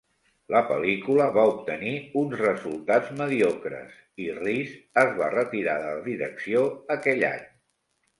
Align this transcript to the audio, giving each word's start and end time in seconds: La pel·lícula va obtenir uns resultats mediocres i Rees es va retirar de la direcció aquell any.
La 0.53 0.59
pel·lícula 0.67 1.25
va 1.33 1.41
obtenir 1.49 1.91
uns 2.21 2.31
resultats 2.39 3.11
mediocres 3.19 3.99
i 4.23 4.29
Rees 4.39 4.73
es 5.03 5.13
va 5.21 5.29
retirar 5.35 5.77
de 5.85 5.93
la 5.97 6.01
direcció 6.09 6.65
aquell 6.97 7.27
any. 7.29 7.45